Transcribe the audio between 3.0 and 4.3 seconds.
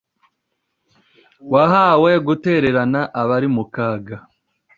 abari mu kaga